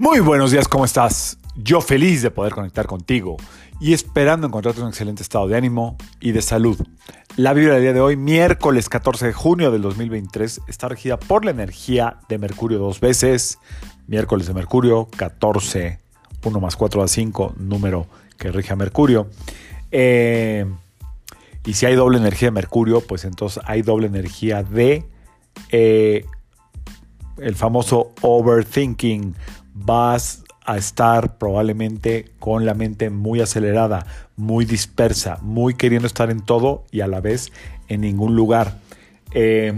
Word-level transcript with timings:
Muy 0.00 0.20
buenos 0.20 0.50
días, 0.50 0.66
¿cómo 0.66 0.86
estás? 0.86 1.36
Yo 1.56 1.82
feliz 1.82 2.22
de 2.22 2.30
poder 2.30 2.54
conectar 2.54 2.86
contigo 2.86 3.36
y 3.80 3.92
esperando 3.92 4.46
encontrarte 4.46 4.80
en 4.80 4.86
un 4.86 4.92
excelente 4.92 5.22
estado 5.22 5.46
de 5.46 5.58
ánimo 5.58 5.98
y 6.20 6.32
de 6.32 6.40
salud. 6.40 6.78
La 7.36 7.52
vibra 7.52 7.74
del 7.74 7.82
día 7.82 7.92
de 7.92 8.00
hoy, 8.00 8.16
miércoles 8.16 8.88
14 8.88 9.26
de 9.26 9.32
junio 9.34 9.70
del 9.70 9.82
2023, 9.82 10.62
está 10.68 10.88
regida 10.88 11.18
por 11.18 11.44
la 11.44 11.50
energía 11.50 12.16
de 12.30 12.38
Mercurio 12.38 12.78
dos 12.78 12.98
veces. 12.98 13.58
Miércoles 14.06 14.46
de 14.46 14.54
Mercurio, 14.54 15.06
14, 15.18 15.98
1 16.44 16.60
más 16.60 16.76
4 16.76 17.02
a 17.02 17.06
5, 17.06 17.56
número 17.58 18.06
que 18.38 18.50
rige 18.50 18.72
a 18.72 18.76
Mercurio. 18.76 19.28
Eh, 19.92 20.64
y 21.66 21.74
si 21.74 21.84
hay 21.84 21.94
doble 21.94 22.16
energía 22.16 22.48
de 22.48 22.52
Mercurio, 22.52 23.02
pues 23.02 23.26
entonces 23.26 23.62
hay 23.66 23.82
doble 23.82 24.06
energía 24.06 24.62
de 24.62 25.04
eh, 25.68 26.24
el 27.36 27.54
famoso 27.54 28.12
overthinking. 28.22 29.34
Vas 29.74 30.44
a 30.64 30.76
estar 30.76 31.38
probablemente 31.38 32.32
con 32.38 32.66
la 32.66 32.74
mente 32.74 33.10
muy 33.10 33.40
acelerada, 33.40 34.06
muy 34.36 34.64
dispersa, 34.64 35.38
muy 35.42 35.74
queriendo 35.74 36.06
estar 36.06 36.30
en 36.30 36.40
todo 36.40 36.84
y 36.90 37.00
a 37.00 37.06
la 37.06 37.20
vez 37.20 37.50
en 37.88 38.02
ningún 38.02 38.36
lugar. 38.36 38.78
Eh, 39.32 39.72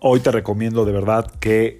hoy 0.00 0.20
te 0.20 0.30
recomiendo 0.30 0.84
de 0.84 0.92
verdad 0.92 1.30
que 1.40 1.78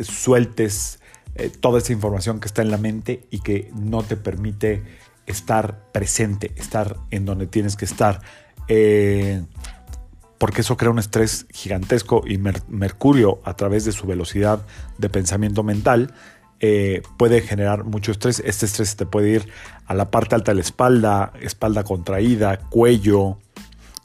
sueltes 0.00 1.00
eh, 1.34 1.50
toda 1.50 1.78
esa 1.78 1.92
información 1.92 2.40
que 2.40 2.46
está 2.46 2.62
en 2.62 2.70
la 2.70 2.78
mente 2.78 3.26
y 3.30 3.40
que 3.40 3.70
no 3.74 4.02
te 4.02 4.16
permite 4.16 4.82
estar 5.26 5.90
presente, 5.92 6.52
estar 6.56 6.96
en 7.10 7.26
donde 7.26 7.46
tienes 7.46 7.76
que 7.76 7.84
estar. 7.84 8.22
Eh, 8.68 9.42
porque 10.38 10.60
eso 10.60 10.76
crea 10.76 10.90
un 10.90 10.98
estrés 10.98 11.46
gigantesco 11.50 12.22
y 12.26 12.38
Mercurio 12.38 13.40
a 13.44 13.54
través 13.54 13.84
de 13.84 13.92
su 13.92 14.06
velocidad 14.06 14.60
de 14.98 15.08
pensamiento 15.08 15.62
mental 15.62 16.12
eh, 16.58 17.02
puede 17.18 17.42
generar 17.42 17.84
mucho 17.84 18.12
estrés. 18.12 18.40
Este 18.44 18.66
estrés 18.66 18.96
te 18.96 19.06
puede 19.06 19.30
ir 19.30 19.48
a 19.86 19.94
la 19.94 20.10
parte 20.10 20.34
alta 20.34 20.52
de 20.52 20.56
la 20.56 20.62
espalda, 20.62 21.32
espalda 21.40 21.84
contraída, 21.84 22.58
cuello, 22.70 23.38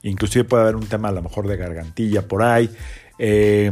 inclusive 0.04 0.44
puede 0.44 0.64
haber 0.64 0.76
un 0.76 0.88
tema 0.88 1.10
a 1.10 1.12
lo 1.14 1.22
mejor 1.22 1.48
de 1.48 1.58
gargantilla 1.58 2.28
por 2.28 2.44
ahí. 2.44 2.70
Eh, 3.18 3.72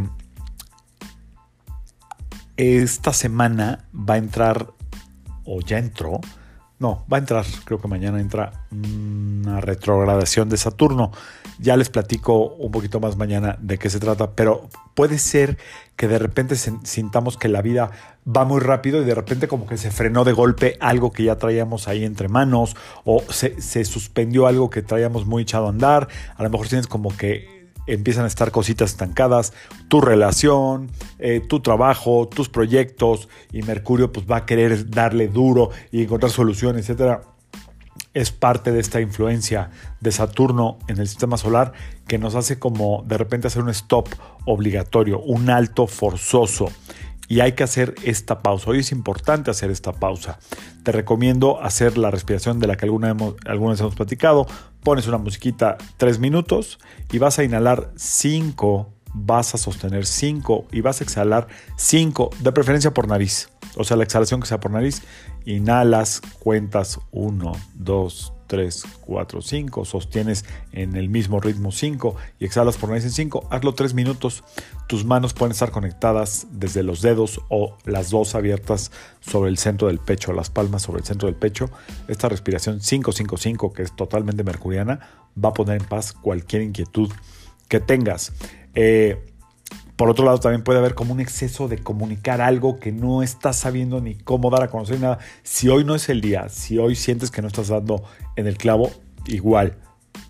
esta 2.56 3.14
semana 3.14 3.88
va 3.94 4.16
a 4.16 4.18
entrar, 4.18 4.72
o 5.46 5.62
ya 5.62 5.78
entró, 5.78 6.22
no, 6.80 7.06
va 7.12 7.18
a 7.18 7.20
entrar, 7.20 7.46
creo 7.66 7.82
que 7.82 7.90
mañana 7.90 8.22
entra 8.22 8.66
una 8.72 9.60
retrogradación 9.60 10.48
de 10.48 10.56
Saturno. 10.56 11.12
Ya 11.60 11.76
les 11.76 11.90
platico 11.90 12.56
un 12.56 12.72
poquito 12.72 13.02
más 13.02 13.18
mañana 13.18 13.58
de 13.60 13.78
qué 13.78 13.90
se 13.90 14.00
trata, 14.00 14.32
pero 14.32 14.70
puede 14.96 15.20
ser 15.20 15.58
que 15.98 16.08
de 16.08 16.18
repente 16.18 16.56
sintamos 16.56 17.36
que 17.36 17.50
la 17.50 17.62
vida 17.62 17.92
va 18.26 18.46
muy 18.46 18.62
rápido 18.62 19.02
y 19.02 19.06
de 19.06 19.14
repente 19.14 19.50
como 19.50 19.68
que 19.68 19.76
se 19.76 19.92
frenó 19.92 20.24
de 20.24 20.32
golpe 20.32 20.78
algo 20.80 21.12
que 21.12 21.26
ya 21.26 21.38
traíamos 21.38 21.90
ahí 21.90 22.06
entre 22.06 22.30
manos 22.30 22.78
o 23.04 23.24
se, 23.30 23.84
suspendió 23.84 24.48
algo 24.48 24.70
que 24.70 24.82
traíamos 24.82 25.26
muy 25.26 25.44
echado 25.44 25.66
a 25.66 25.70
andar. 25.70 26.08
A 26.38 26.44
lo 26.44 26.50
mejor 26.50 26.70
tienes 26.70 26.88
como 26.88 27.16
que 27.16 27.59
empiezan 27.94 28.26
a 28.26 28.28
estar 28.28 28.52
cositas 28.52 28.92
estancadas, 28.92 29.54
tu 29.88 30.02
relación, 30.02 30.90
eh, 31.20 31.42
tu 31.48 31.60
trabajo, 31.60 32.28
tus 32.28 32.50
proyectos 32.50 33.30
y 33.52 33.62
Mercurio 33.64 34.12
pues 34.12 34.26
va 34.30 34.38
a 34.38 34.46
querer 34.46 34.90
darle 34.90 35.28
duro 35.28 35.70
y 35.92 36.04
encontrar 36.04 36.32
soluciones, 36.32 36.84
etcétera. 36.84 37.22
Es 38.14 38.32
parte 38.32 38.72
de 38.72 38.80
esta 38.80 39.02
influencia 39.02 39.70
de 40.00 40.12
Saturno 40.12 40.80
en 40.88 40.98
el 40.98 41.08
sistema 41.08 41.38
solar 41.38 41.74
que 42.08 42.18
nos 42.18 42.36
hace 42.36 42.58
como 42.58 43.04
de 43.08 43.18
repente 43.18 43.48
hacer 43.48 43.62
un 43.62 43.70
stop 43.70 44.10
obligatorio, 44.46 45.20
un 45.20 45.50
alto 45.50 45.86
forzoso 45.86 46.72
y 47.30 47.42
hay 47.42 47.54
que 47.54 47.64
hacer 47.64 47.96
esta 48.04 48.42
pausa. 48.42 48.72
Hoy 48.72 48.80
es 48.80 48.92
importante 48.92 49.52
hacer 49.52 49.70
esta 49.70 49.94
pausa. 49.94 50.40
Te 50.84 50.92
recomiendo 50.92 51.62
hacer 51.62 51.98
la 51.98 52.12
respiración 52.12 52.60
de 52.60 52.68
la 52.68 52.76
que 52.76 52.86
alguna, 52.86 53.12
hemos, 53.12 53.36
alguna 53.46 53.76
hemos 53.76 53.96
platicado. 53.96 54.48
Pones 54.84 55.08
una 55.08 55.20
musiquita 55.20 55.78
tres 55.98 56.20
minutos 56.20 56.80
y 57.12 57.20
vas 57.20 57.38
a 57.38 57.44
inhalar 57.44 57.92
cinco, 57.96 58.94
vas 59.14 59.54
a 59.54 59.60
sostener 59.60 60.08
cinco 60.08 60.66
y 60.72 60.82
vas 60.82 61.02
a 61.02 61.04
exhalar 61.04 61.48
cinco, 61.78 62.32
de 62.40 62.52
preferencia 62.52 62.94
por 62.94 63.08
nariz. 63.08 63.50
O 63.76 63.84
sea, 63.84 63.98
la 63.98 64.04
exhalación 64.04 64.42
que 64.42 64.48
sea 64.48 64.60
por 64.60 64.72
nariz. 64.72 65.02
Inhalas, 65.46 66.22
cuentas 66.40 67.00
uno, 67.12 67.54
dos, 67.76 68.34
3, 68.50 68.84
4, 69.02 69.42
5, 69.42 69.86
sostienes 69.86 70.44
en 70.74 70.96
el 70.96 71.08
mismo 71.08 71.40
ritmo 71.40 71.72
5 71.72 72.16
y 72.40 72.46
exhalas 72.46 72.78
por 72.78 72.90
nariz 72.90 73.06
en 73.06 73.12
5, 73.12 73.48
hazlo 73.50 73.74
3 73.76 73.94
minutos. 73.94 74.44
Tus 74.88 75.06
manos 75.06 75.34
pueden 75.34 75.52
estar 75.52 75.72
conectadas 75.72 76.48
desde 76.52 76.84
los 76.84 77.02
dedos 77.02 77.42
o 77.48 77.78
las 77.86 78.10
dos 78.10 78.36
abiertas 78.36 78.92
sobre 79.22 79.52
el 79.52 79.60
centro 79.60 79.88
del 79.88 80.00
pecho, 80.00 80.34
las 80.34 80.50
palmas 80.50 80.82
sobre 80.82 81.00
el 81.00 81.06
centro 81.06 81.28
del 81.28 81.36
pecho. 81.36 81.70
Esta 82.08 82.28
respiración 82.28 82.80
5-5-5, 82.80 83.72
que 83.72 83.84
es 83.84 83.96
totalmente 83.96 84.44
mercuriana, 84.44 85.00
va 85.42 85.50
a 85.50 85.54
poner 85.54 85.80
en 85.80 85.88
paz 85.88 86.12
cualquier 86.12 86.64
inquietud 86.64 87.12
que 87.68 87.80
tengas. 87.80 88.34
Eh, 88.74 89.29
por 90.00 90.10
otro 90.10 90.24
lado, 90.24 90.40
también 90.40 90.64
puede 90.64 90.80
haber 90.80 90.96
como 90.96 91.12
un 91.12 91.20
exceso 91.20 91.68
de 91.68 91.78
comunicar 91.80 92.40
algo 92.40 92.80
que 92.80 92.94
no 92.94 93.22
estás 93.22 93.58
sabiendo 93.58 94.00
ni 94.00 94.16
cómo 94.16 94.50
dar 94.50 94.64
a 94.64 94.70
conocer 94.70 94.98
nada. 94.98 95.20
Si 95.44 95.68
hoy 95.68 95.84
no 95.84 95.94
es 95.94 96.08
el 96.08 96.22
día, 96.22 96.48
si 96.48 96.78
hoy 96.78 96.96
sientes 96.96 97.32
que 97.32 97.42
no 97.42 97.50
estás 97.50 97.68
dando 97.68 98.06
en 98.38 98.48
el 98.48 98.56
clavo, 98.56 98.90
igual, 99.26 99.76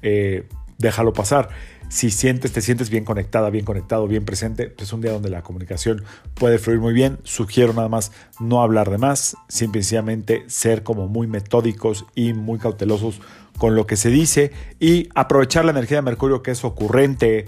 eh, 0.01 0.47
déjalo 0.79 1.13
pasar. 1.13 1.49
Si 1.87 2.09
sientes, 2.09 2.51
te 2.51 2.61
sientes 2.61 2.89
bien 2.89 3.05
conectada, 3.05 3.51
bien 3.51 3.63
conectado, 3.63 4.07
bien 4.07 4.25
presente, 4.25 4.71
pues 4.71 4.87
es 4.87 4.93
un 4.93 5.01
día 5.01 5.11
donde 5.11 5.29
la 5.29 5.43
comunicación 5.43 6.03
puede 6.33 6.57
fluir 6.57 6.79
muy 6.79 6.95
bien. 6.95 7.19
Sugiero 7.23 7.71
nada 7.71 7.89
más 7.89 8.11
no 8.39 8.63
hablar 8.63 8.89
de 8.89 8.97
más, 8.97 9.37
simplemente 9.49 10.45
ser 10.47 10.81
como 10.81 11.07
muy 11.07 11.27
metódicos 11.27 12.07
y 12.15 12.33
muy 12.33 12.57
cautelosos 12.57 13.21
con 13.59 13.75
lo 13.75 13.85
que 13.85 13.97
se 13.97 14.09
dice 14.09 14.51
y 14.79 15.09
aprovechar 15.13 15.63
la 15.63 15.71
energía 15.71 15.97
de 15.97 16.01
Mercurio 16.01 16.41
que 16.41 16.49
es 16.49 16.63
ocurrente, 16.63 17.45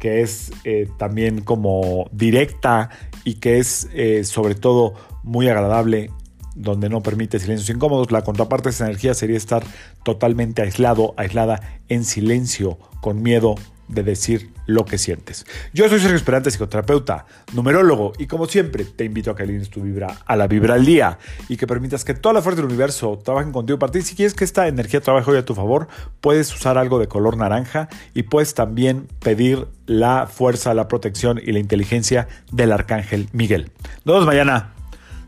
que 0.00 0.22
es 0.22 0.50
eh, 0.64 0.88
también 0.96 1.42
como 1.42 2.08
directa 2.10 2.90
y 3.22 3.34
que 3.34 3.58
es 3.58 3.88
eh, 3.92 4.24
sobre 4.24 4.56
todo 4.56 4.94
muy 5.22 5.48
agradable 5.48 6.10
donde 6.56 6.88
no 6.88 7.02
permite 7.02 7.38
silencios 7.38 7.70
incómodos. 7.70 8.10
La 8.10 8.22
contraparte 8.22 8.70
de 8.70 8.74
esa 8.74 8.86
energía 8.86 9.14
sería 9.14 9.36
estar 9.36 9.62
totalmente 10.02 10.62
aislado, 10.62 11.14
aislada, 11.16 11.80
en 11.88 12.04
silencio, 12.04 12.78
con 13.00 13.22
miedo 13.22 13.54
de 13.90 14.02
decir 14.02 14.52
lo 14.66 14.84
que 14.84 14.98
sientes. 14.98 15.46
Yo 15.72 15.88
soy 15.88 15.98
Sergio 16.00 16.16
Esperante, 16.16 16.50
psicoterapeuta, 16.50 17.26
numerólogo, 17.52 18.12
y 18.18 18.26
como 18.26 18.46
siempre 18.46 18.84
te 18.84 19.04
invito 19.04 19.30
a 19.30 19.36
que 19.36 19.42
alines 19.42 19.70
tu 19.70 19.82
vibra 19.82 20.18
a 20.24 20.36
la 20.36 20.46
vibra 20.46 20.74
al 20.74 20.84
día 20.84 21.18
y 21.48 21.56
que 21.56 21.66
permitas 21.66 22.04
que 22.04 22.14
toda 22.14 22.34
la 22.34 22.42
fuerza 22.42 22.62
del 22.62 22.70
universo 22.70 23.18
trabajen 23.22 23.52
contigo 23.52 23.78
para 23.78 23.92
ti. 23.92 24.02
Si 24.02 24.14
quieres 24.14 24.34
que 24.34 24.44
esta 24.44 24.68
energía 24.68 25.00
trabaje 25.00 25.30
hoy 25.30 25.38
a 25.38 25.44
tu 25.44 25.54
favor, 25.54 25.88
puedes 26.20 26.54
usar 26.54 26.78
algo 26.78 26.98
de 26.98 27.08
color 27.08 27.36
naranja 27.36 27.88
y 28.14 28.22
puedes 28.24 28.54
también 28.54 29.08
pedir 29.20 29.66
la 29.86 30.26
fuerza, 30.26 30.72
la 30.74 30.88
protección 30.88 31.40
y 31.44 31.52
la 31.52 31.58
inteligencia 31.58 32.28
del 32.52 32.72
arcángel 32.72 33.28
Miguel. 33.32 33.70
Nos 34.04 34.14
vemos 34.14 34.26
mañana. 34.26 34.72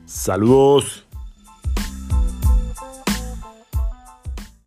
Saludos. 0.07 1.07